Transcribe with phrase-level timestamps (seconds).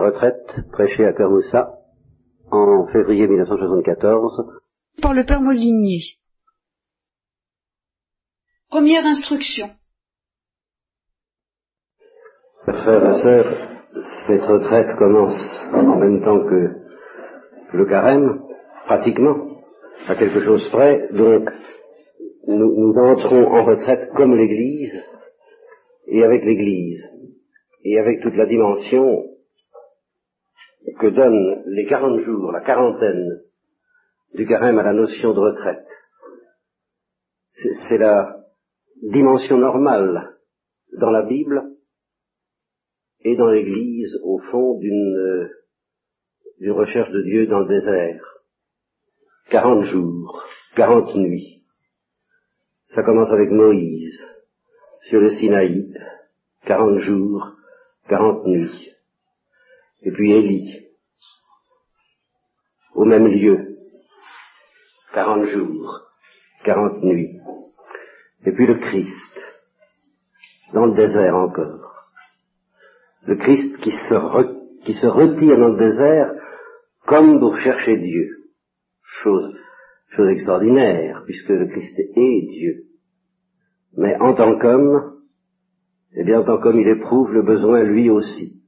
[0.00, 1.78] retraite prêchée à Kermoussa
[2.50, 4.62] en février 1974
[5.00, 6.00] par le père Molinier.
[8.68, 9.68] Première instruction.
[12.64, 13.74] Frères et sœurs,
[14.26, 16.84] cette retraite commence en même temps que
[17.72, 18.40] le carême,
[18.84, 19.36] pratiquement,
[20.06, 21.48] à quelque chose près, donc
[22.46, 25.02] nous, nous entrons en retraite comme l'Église,
[26.06, 27.10] et avec l'Église,
[27.84, 29.24] et avec toute la dimension
[30.98, 33.40] que donnent les quarante jours, la quarantaine
[34.34, 35.88] du carême à la notion de retraite.
[37.88, 38.44] C'est la
[39.02, 40.36] dimension normale
[40.98, 41.62] dans la Bible
[43.20, 45.48] et dans l'Église, au fond, d'une
[46.72, 48.42] recherche de Dieu dans le désert.
[49.48, 50.44] Quarante jours,
[50.74, 51.64] quarante nuits.
[52.86, 54.28] Ça commence avec Moïse,
[55.02, 55.94] sur le Sinaï,
[56.64, 57.52] quarante jours,
[58.08, 58.93] quarante nuits.
[60.04, 60.86] Et puis Élie,
[62.94, 63.78] au même lieu,
[65.14, 66.02] quarante jours,
[66.62, 67.40] quarante nuits.
[68.44, 69.56] Et puis le Christ,
[70.74, 72.10] dans le désert encore.
[73.22, 76.34] Le Christ qui se, qui se retire dans le désert
[77.06, 78.50] comme pour chercher Dieu.
[79.00, 79.56] Chose,
[80.10, 82.88] chose extraordinaire, puisque le Christ est Dieu.
[83.96, 85.22] Mais en tant qu'homme,
[86.12, 88.63] eh bien en tant qu'homme, il éprouve le besoin lui aussi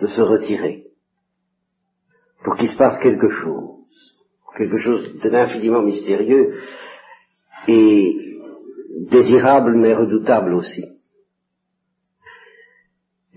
[0.00, 0.84] de se retirer
[2.44, 4.16] pour qu'il se passe quelque chose,
[4.56, 6.54] quelque chose d'infiniment mystérieux
[7.66, 8.14] et
[9.10, 10.84] désirable mais redoutable aussi.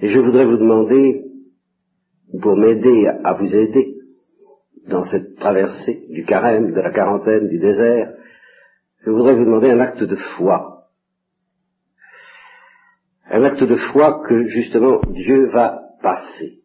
[0.01, 1.25] Et je voudrais vous demander,
[2.41, 3.97] pour m'aider à vous aider
[4.87, 8.13] dans cette traversée du carême, de la quarantaine, du désert,
[9.05, 10.87] je voudrais vous demander un acte de foi.
[13.25, 16.61] Un acte de foi que justement Dieu va passer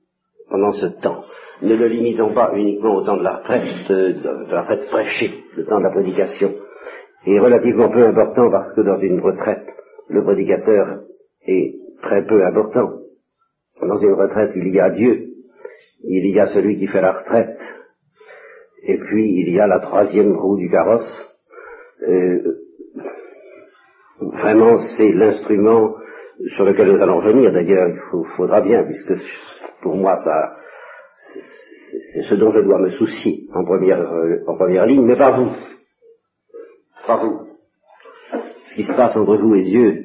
[0.48, 1.24] pendant ce temps.
[1.62, 5.44] Ne le limitons pas uniquement au temps de la retraite, de, de la retraite prêchée,
[5.56, 6.54] le temps de la prédication,
[7.26, 9.66] est relativement peu important parce que dans une retraite,
[10.08, 11.00] le prédicateur
[11.46, 12.90] est très peu important.
[13.80, 15.28] Dans une retraite, il y a Dieu,
[16.02, 17.58] il y a celui qui fait la retraite,
[18.84, 21.26] et puis il y a la troisième roue du carrosse.
[22.08, 22.58] Euh,
[24.20, 25.94] vraiment, c'est l'instrument
[26.46, 27.52] sur lequel nous allons venir.
[27.52, 29.14] D'ailleurs, il faudra bien, puisque
[29.82, 30.56] pour moi, ça,
[32.12, 35.38] c'est ce dont je dois me soucier en première, euh, en première ligne, mais pas
[35.38, 35.50] vous.
[37.06, 37.46] Pas vous.
[38.64, 40.04] Ce qui se passe entre vous et Dieu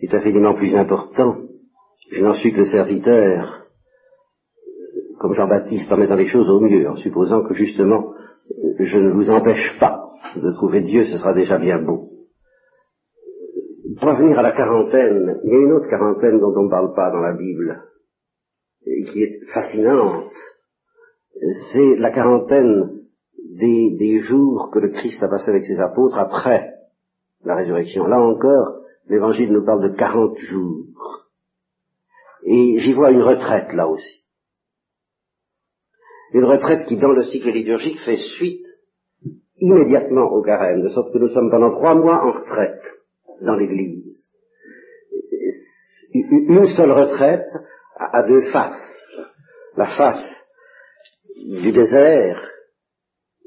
[0.00, 1.36] est infiniment plus important.
[2.10, 3.66] Je n'en suis que le serviteur,
[5.20, 8.14] comme Jean-Baptiste, en mettant les choses au mieux, en supposant que justement,
[8.78, 12.09] je ne vous empêche pas de trouver Dieu, ce sera déjà bien beau.
[14.00, 16.94] Pour revenir à la quarantaine, il y a une autre quarantaine dont on ne parle
[16.94, 17.84] pas dans la Bible,
[18.86, 20.32] et qui est fascinante.
[21.70, 23.02] C'est la quarantaine
[23.36, 26.76] des, des jours que le Christ a passé avec ses apôtres après
[27.44, 28.06] la résurrection.
[28.06, 31.26] Là encore, l'Évangile nous parle de quarante jours.
[32.44, 34.24] Et j'y vois une retraite là aussi.
[36.32, 38.64] Une retraite qui, dans le cycle liturgique, fait suite
[39.58, 42.99] immédiatement au carême, de sorte que nous sommes pendant trois mois en retraite
[43.42, 44.28] dans l'Église.
[46.12, 47.48] Une seule retraite
[47.96, 49.04] à deux faces.
[49.76, 50.44] La face
[51.36, 52.42] du désert,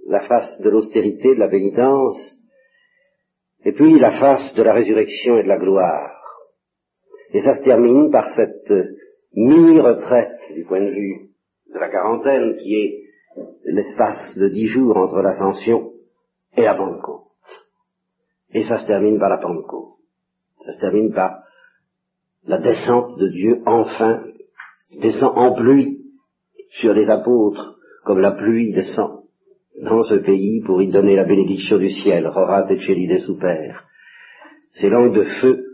[0.08, 2.36] la face de l'austérité, de la pénitence,
[3.66, 6.12] et puis la face de la résurrection et de la gloire.
[7.34, 8.74] Et ça se termine par cette
[9.34, 11.30] mini-retraite du point de vue
[11.74, 13.04] de la quarantaine qui est
[13.66, 15.94] l'espace de dix jours entre l'ascension
[16.56, 17.23] et la Pentecôte.
[18.54, 19.98] Et ça se termine par la Pentecôte.
[20.60, 21.44] Ça se termine par
[22.46, 24.24] la descente de Dieu enfin
[25.02, 26.04] descend en pluie
[26.70, 29.24] sur les apôtres, comme la pluie descend
[29.82, 33.86] dans ce pays pour y donner la bénédiction du ciel, Rorat et des super.
[34.72, 35.66] Ces langues de feu,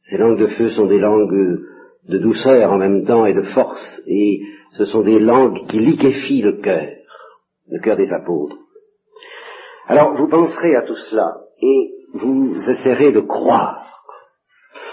[0.00, 1.60] ces langues de feu sont des langues
[2.08, 4.42] de douceur en même temps et de force, et
[4.72, 6.88] ce sont des langues qui liquéfient le cœur,
[7.68, 8.56] le cœur des apôtres.
[9.86, 14.04] Alors vous penserez à tout cela, et vous essaierez de croire,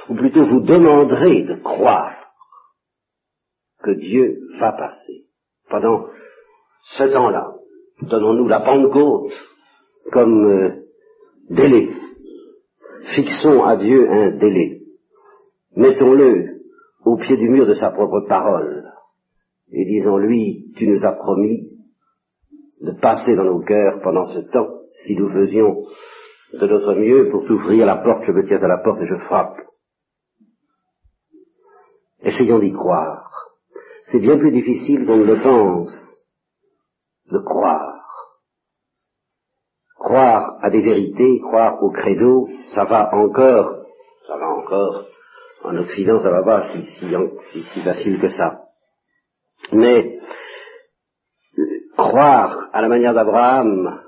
[0.10, 2.16] ou plutôt vous demanderez de croire
[3.82, 5.26] que Dieu va passer.
[5.70, 6.08] Pendant
[6.98, 7.54] ce temps-là,
[8.02, 9.34] donnons-nous la Pentecôte
[10.12, 10.70] comme euh,
[11.50, 11.90] délai.
[13.16, 14.82] Fixons à Dieu un délai.
[15.76, 16.62] Mettons-le
[17.04, 18.86] au pied du mur de sa propre parole
[19.72, 21.78] et disons-lui, tu nous as promis
[22.82, 25.84] de passer dans nos cœurs pendant ce temps, si nous faisions
[26.60, 29.16] de notre mieux pour t'ouvrir la porte, je me tiens à la porte et je
[29.16, 29.58] frappe.
[32.22, 33.30] Essayons d'y croire.
[34.06, 36.22] c'est bien plus difficile qu'on ne le pense
[37.32, 38.02] de croire.
[39.96, 43.86] Croire à des vérités, croire au credo, ça va encore,
[44.28, 45.06] ça va encore.
[45.64, 48.66] En Occident, ça va pas si, si, si facile que ça.
[49.72, 50.20] Mais
[51.98, 54.04] croire à la manière d'Abraham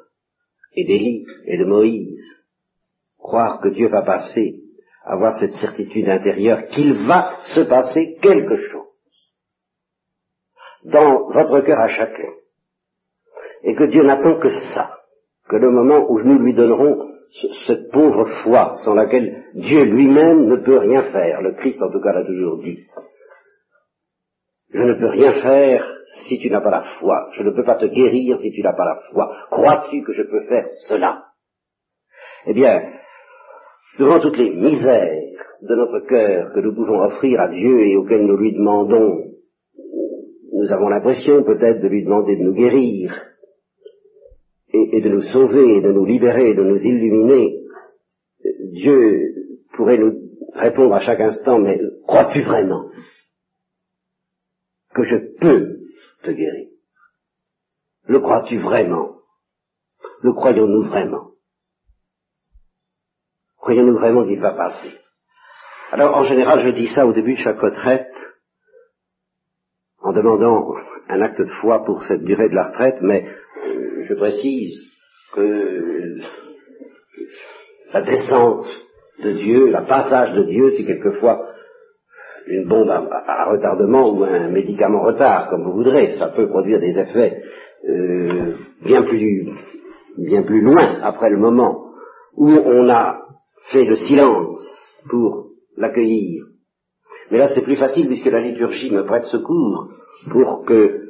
[0.74, 2.37] et d'Élie et de Moïse,
[3.28, 4.62] croire que Dieu va passer,
[5.04, 8.88] avoir cette certitude intérieure qu'il va se passer quelque chose
[10.86, 12.32] dans votre cœur à chacun,
[13.64, 14.98] et que Dieu n'attend que ça,
[15.50, 16.98] que le moment où nous lui donnerons
[17.66, 22.02] cette pauvre foi sans laquelle Dieu lui-même ne peut rien faire, le Christ en tout
[22.02, 22.80] cas l'a toujours dit,
[24.70, 25.86] je ne peux rien faire
[26.26, 27.30] si tu n'as pas la foi.
[27.32, 29.34] Je ne peux pas te guérir si tu n'as pas la foi.
[29.50, 31.24] Crois-tu que je peux faire cela?
[32.46, 32.84] Eh bien,
[33.98, 35.28] devant toutes les misères
[35.62, 39.34] de notre cœur que nous pouvons offrir à Dieu et auxquelles nous lui demandons,
[40.54, 43.14] nous avons l'impression peut-être de lui demander de nous guérir
[44.74, 47.60] et, de nous sauver, de nous libérer, de nous illuminer.
[48.72, 49.34] Dieu
[49.74, 50.14] pourrait nous
[50.54, 52.90] répondre à chaque instant, mais crois-tu vraiment
[54.94, 55.78] que je peux
[56.24, 56.70] te guérir?
[58.08, 59.18] Le crois-tu vraiment?
[60.24, 61.32] Le croyons-nous vraiment?
[63.68, 64.94] Croyons-nous vraiment qu'il va passer?
[65.92, 68.16] Alors en général, je dis ça au début de chaque retraite,
[70.00, 70.74] en demandant
[71.10, 74.74] un acte de foi pour cette durée de la retraite, mais euh, je précise
[75.34, 76.16] que
[77.92, 78.68] la descente
[79.22, 81.46] de Dieu, la passage de Dieu, c'est quelquefois
[82.48, 86.98] une bombe à, retardement ou un médicament retard, comme vous voudrez, ça peut produire des
[86.98, 87.42] effets
[87.84, 88.54] euh,
[88.86, 89.50] bien plus
[90.18, 91.84] bien plus loin après le moment
[92.38, 93.27] où on a
[93.72, 96.46] fait le silence pour l'accueillir.
[97.32, 99.90] Mais là c'est plus facile puisque la liturgie me prête secours
[100.32, 101.08] pour que euh,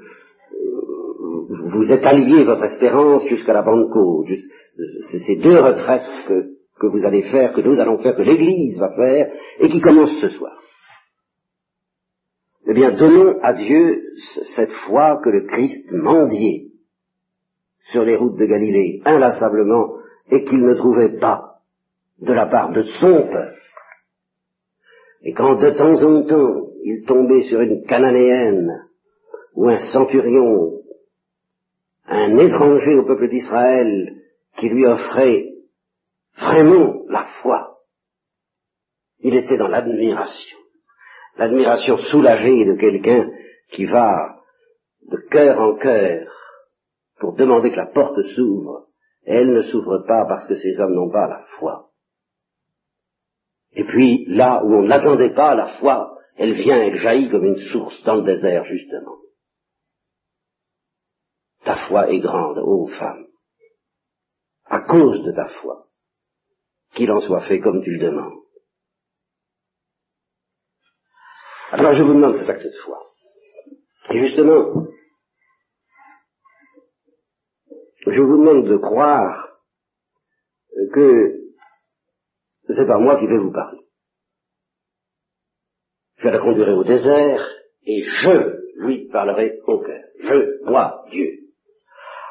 [1.49, 4.27] vous étaliez votre espérance jusqu'à la Pentecôte.
[5.11, 6.03] C'est ces deux retraites
[6.79, 10.19] que vous allez faire, que nous allons faire, que l'Église va faire, et qui commencent
[10.21, 10.57] ce soir.
[12.69, 14.03] Eh bien, donnons à Dieu
[14.55, 16.67] cette foi que le Christ mendiait
[17.79, 19.93] sur les routes de Galilée inlassablement
[20.29, 21.46] et qu'il ne trouvait pas
[22.19, 23.61] de la part de son peuple.
[25.23, 28.69] Et quand de temps en temps il tombait sur une cananéenne
[29.55, 30.81] ou un centurion,
[32.05, 34.15] un étranger au peuple d'Israël
[34.57, 35.43] qui lui offrait
[36.37, 37.79] vraiment la foi,
[39.19, 40.57] il était dans l'admiration
[41.37, 43.29] l'admiration soulagée de quelqu'un
[43.69, 44.37] qui va
[45.09, 46.27] de cœur en cœur
[47.19, 48.87] pour demander que la porte s'ouvre,
[49.25, 51.86] elle ne s'ouvre pas parce que ces hommes n'ont pas la foi.
[53.77, 57.59] Et puis, là où on n'attendait pas la foi, elle vient, elle jaillit comme une
[57.59, 59.17] source dans le désert, justement.
[61.63, 63.27] Ta foi est grande, ô femme,
[64.65, 65.89] à cause de ta foi,
[66.95, 68.41] qu'il en soit fait comme tu le demandes.
[71.69, 72.97] Alors je vous demande cet acte de foi.
[74.09, 74.87] Et justement,
[78.07, 79.59] je vous demande de croire
[80.93, 81.46] que
[82.73, 83.79] c'est pas moi qui vais vous parler.
[86.17, 87.47] Je la conduirai au désert
[87.85, 90.03] et je lui parlerai au cœur.
[90.19, 91.29] Je, moi, Dieu.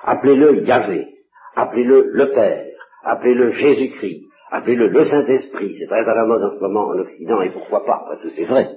[0.02, 1.06] Appelez-le Yahvé,
[1.54, 5.74] appelez-le le Père, appelez-le Jésus-Christ, appelez-le le Saint-Esprit.
[5.74, 8.30] C'est très à la mode en ce moment en Occident et pourquoi pas, après tout
[8.30, 8.76] c'est vrai.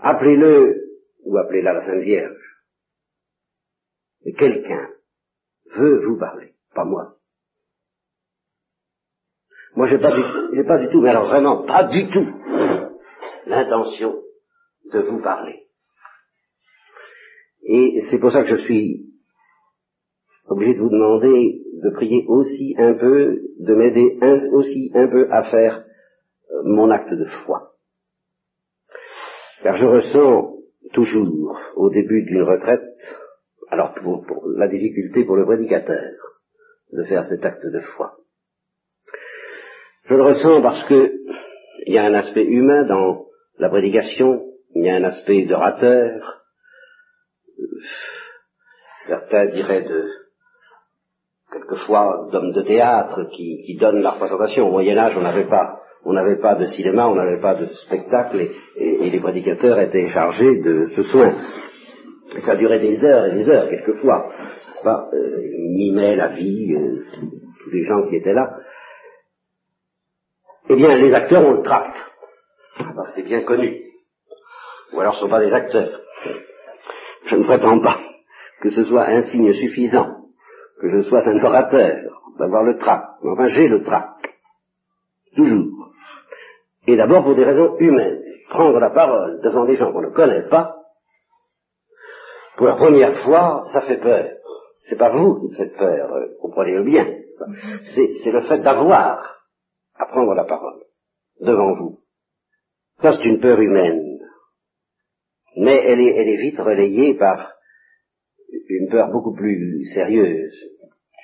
[0.00, 0.82] Appelez-le
[1.24, 2.56] ou appelez-la la Sainte Vierge.
[4.24, 4.88] Mais quelqu'un
[5.76, 7.16] veut vous parler, pas moi.
[9.74, 10.22] Moi, j'ai pas du,
[10.64, 12.26] pas du tout, mais alors vraiment pas du tout,
[13.46, 14.14] l'intention
[14.92, 15.66] de vous parler.
[17.64, 19.06] Et c'est pour ça que je suis
[20.46, 24.18] obligé de vous demander de prier aussi un peu, de m'aider
[24.52, 25.84] aussi un peu à faire
[26.50, 27.72] euh, mon acte de foi.
[29.62, 30.56] Car je ressens
[30.92, 32.82] toujours, au début d'une retraite,
[33.68, 34.24] alors pour,
[34.56, 36.02] la difficulté pour le prédicateur
[36.92, 38.16] de faire cet acte de foi.
[40.04, 41.12] Je le ressens parce que
[41.86, 43.26] il y a un aspect humain dans
[43.58, 44.42] la prédication,
[44.74, 46.42] il y a un aspect d'orateur,
[49.06, 50.08] certains diraient de
[51.52, 54.68] quelquefois d'hommes de théâtre qui, qui donnent la représentation.
[54.68, 57.66] Au Moyen Âge, on n'avait pas on n'avait pas de cinéma, on n'avait pas de
[57.66, 61.36] spectacle, et, les prédicateurs étaient chargés de ce soin.
[62.36, 64.28] Et ça durait des heures et des heures, quelquefois.
[64.82, 65.08] Pas?
[65.12, 67.04] Euh, Ils mimaient la vie, euh,
[67.62, 68.50] tous les gens qui étaient là.
[70.72, 71.94] Eh bien, les acteurs ont le trac.
[73.14, 73.84] c'est bien connu.
[74.94, 76.00] Ou alors ce ne sont pas des acteurs.
[77.26, 77.98] Je ne prétends pas
[78.62, 80.16] que ce soit un signe suffisant,
[80.80, 81.98] que je sois un orateur,
[82.38, 83.04] d'avoir le trac.
[83.22, 84.12] Enfin, j'ai le trac.
[85.36, 85.92] Toujours.
[86.86, 88.22] Et d'abord pour des raisons humaines.
[88.48, 90.76] Prendre la parole devant des gens qu'on ne connaît pas,
[92.56, 94.26] pour la première fois, ça fait peur.
[94.80, 97.14] C'est pas vous qui me faites peur, euh, comprenez-le bien.
[97.82, 99.41] C'est le fait d'avoir
[100.02, 100.82] à prendre la parole
[101.40, 102.00] devant vous.
[103.00, 104.18] Ça, c'est une peur humaine.
[105.56, 107.52] Mais elle est, elle est vite relayée par
[108.68, 110.54] une peur beaucoup plus sérieuse.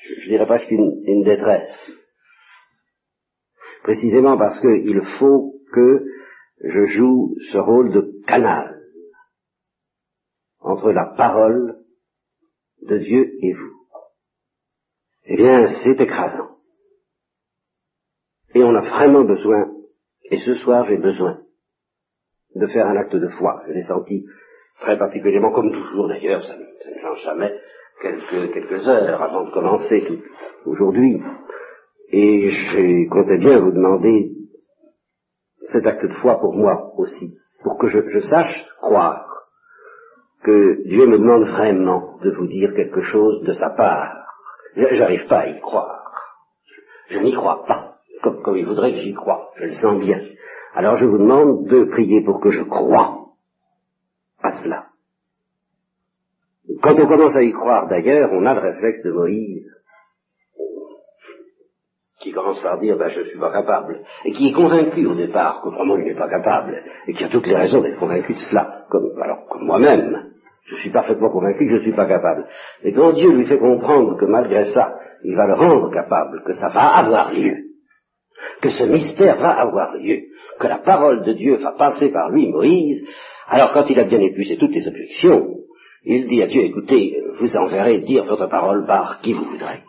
[0.02, 2.08] Je, je dirais presque une, une détresse.
[3.82, 6.04] Précisément parce qu'il faut que
[6.62, 8.80] je joue ce rôle de canal
[10.60, 11.78] entre la parole
[12.82, 13.78] de Dieu et vous.
[15.24, 16.57] Eh bien, c'est écrasant.
[18.54, 19.70] Et on a vraiment besoin,
[20.30, 21.40] et ce soir j'ai besoin,
[22.54, 23.62] de faire un acte de foi.
[23.66, 24.26] Je l'ai senti
[24.80, 27.54] très particulièrement, comme toujours d'ailleurs, ça, ne change jamais,
[28.00, 30.22] quelques, heures avant de commencer
[30.64, 31.22] aujourd'hui.
[32.10, 34.32] Et j'ai compté bien vous demander
[35.60, 39.48] cet acte de foi pour moi aussi, pour que je, je sache croire
[40.42, 44.14] que Dieu me demande vraiment de vous dire quelque chose de sa part.
[44.76, 46.12] J'arrive pas à y croire.
[47.08, 49.50] Je, n'y crois pas, comme, comme il voudrait que j'y croie.
[49.56, 50.20] Je le sens bien.
[50.74, 53.28] Alors je vous demande de prier pour que je croie
[54.42, 54.86] à cela.
[56.82, 59.74] Quand on commence à y croire d'ailleurs, on a le réflexe de Moïse,
[62.20, 65.14] qui commence par dire ben, je ne suis pas capable, et qui est convaincu au
[65.14, 68.34] départ que vraiment il n'est pas capable, et qui a toutes les raisons d'être convaincu
[68.34, 70.32] de cela, comme, alors comme moi-même.
[70.64, 72.46] Je suis parfaitement convaincu que je ne suis pas capable.
[72.82, 76.52] Et quand Dieu lui fait comprendre que malgré ça, il va le rendre capable, que
[76.52, 77.67] ça va avoir lieu,
[78.60, 80.20] que ce mystère va avoir lieu,
[80.58, 83.04] que la parole de Dieu va passer par lui, Moïse,
[83.46, 85.56] alors quand il a bien épuisé toutes les objections,
[86.04, 89.82] il dit à Dieu, écoutez, vous enverrez dire votre parole par qui vous voudrez,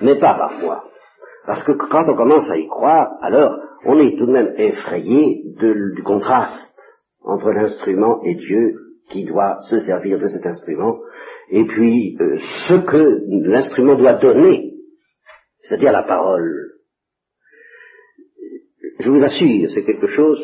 [0.00, 0.82] mais pas par moi.
[1.46, 5.42] Parce que quand on commence à y croire, alors on est tout de même effrayé
[5.58, 6.80] du contraste
[7.22, 8.74] entre l'instrument et Dieu
[9.08, 10.98] qui doit se servir de cet instrument,
[11.50, 12.38] et puis euh,
[12.68, 14.72] ce que l'instrument doit donner,
[15.60, 16.72] c'est-à-dire la parole.
[18.98, 20.40] Je vous assure, c'est quelque chose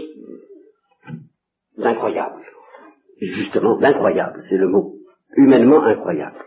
[1.76, 2.42] d'incroyable.
[3.20, 4.96] Justement, d'incroyable, c'est le mot.
[5.36, 6.44] Humainement incroyable.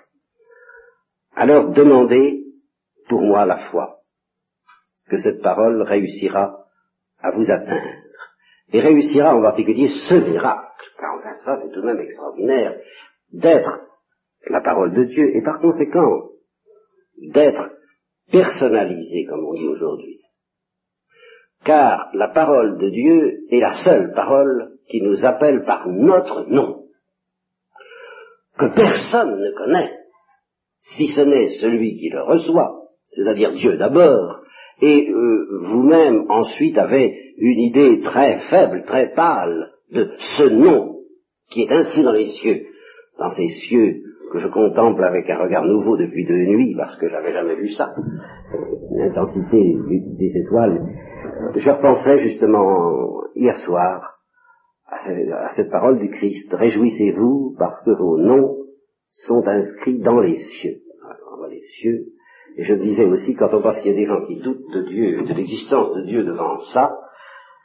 [1.34, 2.44] Alors demandez
[3.08, 4.00] pour moi la foi,
[5.10, 6.66] que cette parole réussira
[7.20, 8.04] à vous atteindre.
[8.72, 12.80] Et réussira en particulier ce miracle, car enfin ça c'est tout de même extraordinaire,
[13.32, 13.86] d'être
[14.48, 16.30] la parole de Dieu et par conséquent
[17.18, 17.76] d'être
[18.32, 20.25] personnalisé comme on dit aujourd'hui.
[21.66, 26.84] Car la parole de Dieu est la seule parole qui nous appelle par notre nom,
[28.56, 29.92] que personne ne connaît,
[30.80, 34.42] si ce n'est celui qui le reçoit, c'est-à-dire Dieu d'abord,
[34.80, 41.00] et euh, vous-même ensuite avez une idée très faible, très pâle de ce nom
[41.50, 42.68] qui est inscrit dans les cieux,
[43.18, 44.04] dans ces cieux
[44.36, 47.70] que je contemple avec un regard nouveau depuis deux nuits, parce que j'avais jamais vu
[47.70, 47.94] ça,
[48.92, 50.86] l'intensité des étoiles.
[51.56, 54.20] Je repensais justement hier soir
[54.88, 56.54] à cette parole du Christ.
[56.54, 58.58] Réjouissez-vous parce que vos noms
[59.10, 60.82] sont inscrits dans les cieux.
[61.40, 62.08] Dans les cieux,
[62.58, 64.82] et je disais aussi, quand on pense qu'il y a des gens qui doutent de
[64.88, 66.98] Dieu, de l'existence de Dieu devant ça,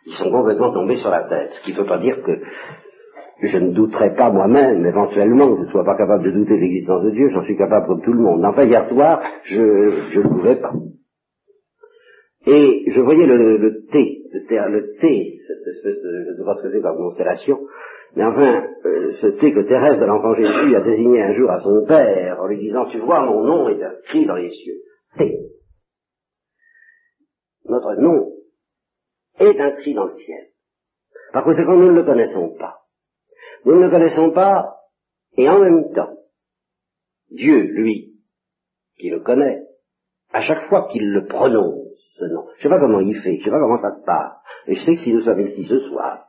[0.06, 1.52] ils sont complètement tombés sur la tête.
[1.52, 2.32] Ce qui ne veut pas dire que
[3.42, 6.60] je ne douterai pas moi-même, éventuellement, que je ne sois pas capable de douter de
[6.60, 8.44] l'existence de Dieu, j'en suis capable comme tout le monde.
[8.44, 10.72] Enfin, hier soir, je ne pouvais pas.
[12.46, 16.54] Et je voyais le, le thé, le, thé, cette espèce de, je ne sais pas
[16.54, 17.60] ce que c'est comme constellation,
[18.16, 21.60] mais enfin, euh, ce thé que Thérèse de l'Enfant Jésus a désigné un jour à
[21.60, 24.80] son père en lui disant, tu vois, mon nom est inscrit dans les cieux.
[25.18, 25.38] Thé.
[27.66, 28.32] Notre nom
[29.38, 30.46] est inscrit dans le ciel.
[31.32, 32.79] Par conséquent, nous ne le connaissons pas.
[33.64, 34.76] Nous ne le connaissons pas,
[35.36, 36.16] et en même temps,
[37.30, 38.14] Dieu, lui,
[38.98, 39.62] qui le connaît,
[40.32, 43.32] à chaque fois qu'il le prononce, ce nom, je ne sais pas comment il fait,
[43.32, 45.40] je ne sais pas comment ça se passe, mais je sais que si nous sommes
[45.40, 46.26] ici ce soir,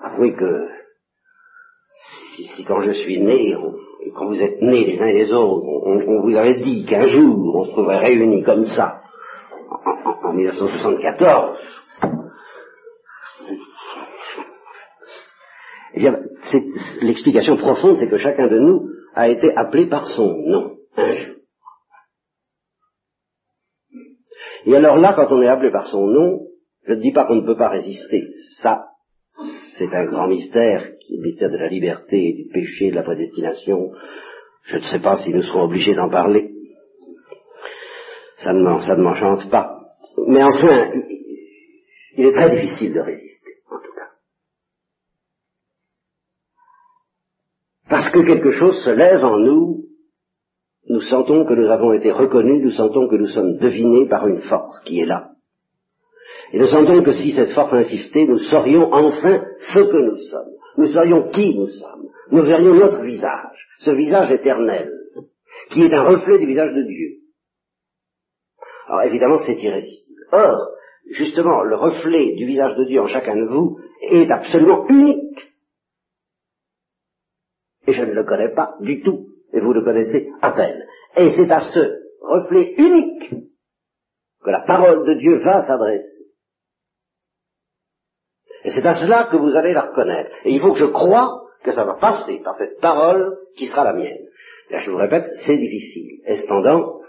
[0.00, 0.68] avouez que
[2.54, 3.54] si, quand je suis né,
[4.00, 7.06] et quand vous êtes nés les uns et les autres, on, vous avait dit qu'un
[7.06, 9.02] jour on se trouverait réunis comme ça,
[9.70, 11.58] en, en 1974,
[15.98, 16.20] eh bien,
[17.02, 21.34] l'explication profonde, c'est que chacun de nous a été appelé par son nom, un jour.
[24.66, 26.40] Et alors là, quand on est appelé par son nom,
[26.84, 28.28] je ne dis pas qu'on ne peut pas résister.
[28.60, 28.90] Ça,
[29.76, 33.90] c'est un grand mystère, le mystère de la liberté, du péché, de la prédestination.
[34.62, 36.52] Je ne sais pas si nous serons obligés d'en parler.
[38.36, 39.80] Ça ne m'enchante pas.
[40.28, 40.90] Mais enfin,
[42.16, 44.10] il est très difficile de résister, en tout cas.
[47.88, 49.84] Parce que quelque chose se lève en nous,
[50.88, 54.40] nous sentons que nous avons été reconnus, nous sentons que nous sommes devinés par une
[54.40, 55.32] force qui est là.
[56.52, 60.52] Et nous sentons que si cette force insistait, nous saurions enfin ce que nous sommes.
[60.78, 62.08] Nous saurions qui nous sommes.
[62.30, 64.90] Nous verrions notre visage, ce visage éternel,
[65.70, 67.08] qui est un reflet du visage de Dieu.
[68.86, 70.22] Alors évidemment, c'est irrésistible.
[70.32, 70.68] Or,
[71.10, 73.78] justement, le reflet du visage de Dieu en chacun de vous
[74.10, 75.47] est absolument unique.
[77.98, 80.86] Je ne le connais pas du tout, et vous le connaissez à peine.
[81.16, 83.34] Et c'est à ce reflet unique
[84.44, 86.26] que la parole de Dieu va s'adresser.
[88.64, 90.30] Et c'est à cela que vous allez la reconnaître.
[90.44, 93.84] Et il faut que je croie que ça va passer par cette parole qui sera
[93.84, 94.26] la mienne.
[94.70, 96.20] Là, je vous répète, c'est difficile.
[96.26, 97.00] Et cependant,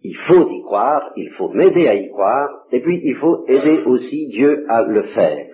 [0.00, 3.82] il faut y croire, il faut m'aider à y croire, et puis il faut aider
[3.84, 5.46] aussi Dieu à le faire.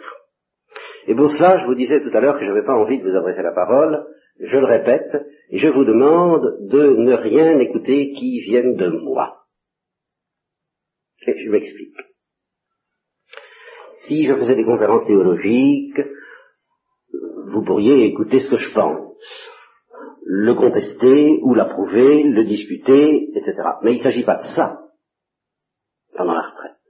[1.06, 3.04] Et pour cela, je vous disais tout à l'heure que je n'avais pas envie de
[3.08, 4.06] vous adresser la parole,
[4.38, 9.44] je le répète, je vous demande de ne rien écouter qui vienne de moi.
[11.26, 11.96] Et je m'explique.
[14.06, 16.00] Si je faisais des conférences théologiques,
[17.46, 19.50] vous pourriez écouter ce que je pense,
[20.24, 23.54] le contester ou l'approuver, le discuter, etc.
[23.82, 24.80] Mais il ne s'agit pas de ça
[26.16, 26.81] pendant la retraite.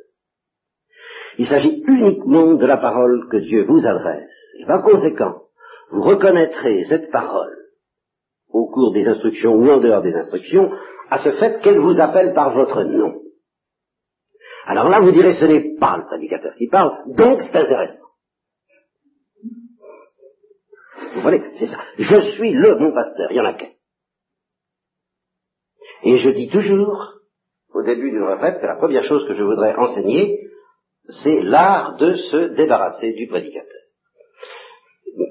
[1.38, 4.54] Il s'agit uniquement de la parole que Dieu vous adresse.
[4.58, 5.42] Et par conséquent,
[5.90, 7.62] vous reconnaîtrez cette parole
[8.52, 10.70] au cours des instructions ou en dehors des instructions,
[11.08, 13.22] à ce fait qu'elle vous appelle par votre nom.
[14.66, 18.06] Alors là, vous direz, ce n'est pas le prédicateur qui parle, donc c'est intéressant.
[21.14, 21.78] Vous voyez, c'est ça.
[21.98, 23.70] Je suis le bon pasteur, il y en a qu'un.
[26.04, 27.14] Et je dis toujours,
[27.74, 30.51] au début d'une retraite, que la première chose que je voudrais enseigner,
[31.08, 33.68] c'est l'art de se débarrasser du prédicateur.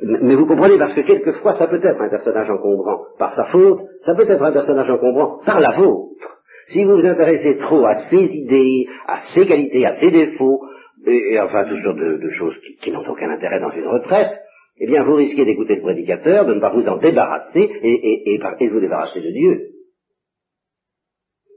[0.03, 3.79] Mais vous comprenez, parce que quelquefois, ça peut être un personnage encombrant par sa faute,
[4.01, 6.41] ça peut être un personnage encombrant par la vôtre.
[6.67, 10.62] Si vous vous intéressez trop à ses idées, à ses qualités, à ses défauts,
[11.05, 14.39] et, enfin toutes sortes de, choses qui, n'ont aucun intérêt dans une retraite,
[14.79, 18.38] eh bien vous risquez d'écouter le prédicateur, de ne pas vous en débarrasser et, et
[18.38, 19.67] de vous débarrasser de Dieu.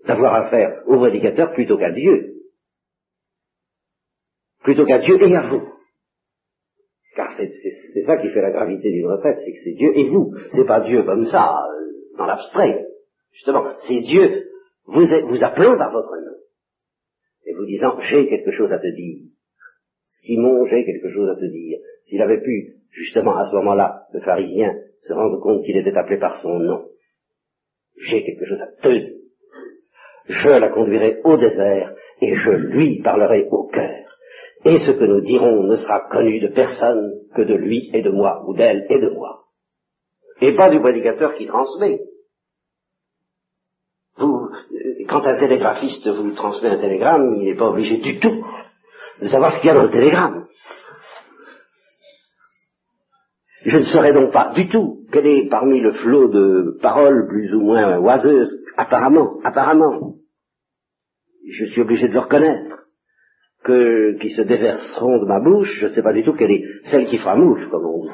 [0.06, 2.33] D'avoir affaire au prédicateur plutôt qu'à Dieu.
[4.64, 5.68] Plutôt qu'à Dieu et à vous.
[7.14, 10.32] Car c'est ça qui fait la gravité d'une retraite, c'est que c'est Dieu et vous.
[10.52, 12.86] C'est pas Dieu comme ça, euh, dans l'abstrait.
[13.32, 14.48] Justement, c'est Dieu
[14.86, 16.36] vous, vous appelant par votre nom.
[17.46, 19.28] Et vous disant, j'ai quelque chose à te dire.
[20.06, 21.78] Simon, j'ai quelque chose à te dire.
[22.04, 26.18] S'il avait pu, justement, à ce moment-là, le pharisien, se rendre compte qu'il était appelé
[26.18, 26.88] par son nom.
[27.96, 29.18] J'ai quelque chose à te dire.
[30.26, 34.03] Je la conduirai au désert et je lui parlerai au cœur
[34.64, 38.10] et ce que nous dirons ne sera connu de personne que de lui et de
[38.10, 39.44] moi, ou d'elle et de moi.
[40.40, 42.00] Et pas du prédicateur qui transmet.
[44.16, 44.48] Vous,
[45.08, 48.44] quand un télégraphiste vous transmet un télégramme, il n'est pas obligé du tout
[49.20, 50.46] de savoir ce qu'il y a dans le télégramme.
[53.64, 57.54] Je ne saurais donc pas du tout quel est parmi le flot de paroles plus
[57.54, 60.16] ou moins oiseuses, apparemment, apparemment.
[61.46, 62.83] Je suis obligé de le reconnaître
[63.64, 66.62] que, qui se déverseront de ma bouche, je ne sais pas du tout quelle est
[66.84, 68.10] celle qui fera mouche, comme on dit.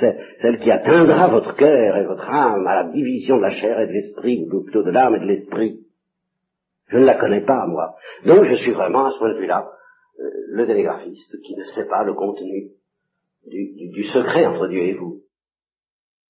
[0.00, 3.78] C'est celle qui atteindra votre cœur et votre âme à la division de la chair
[3.78, 5.80] et de l'esprit, ou plutôt de l'âme et de l'esprit.
[6.88, 7.94] Je ne la connais pas, moi.
[8.26, 9.70] Donc je suis vraiment, à ce point de vue-là,
[10.18, 12.72] euh, le télégraphiste qui ne sait pas le contenu
[13.46, 15.22] du secret entre Dieu et vous.